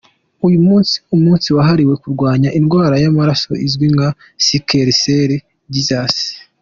[0.47, 4.09] Uyu munsi ni umunsi wahariwe kurwanya indwara y’amaraso izwi nka
[4.45, 5.31] Sickle Cell
[5.75, 6.23] Disease.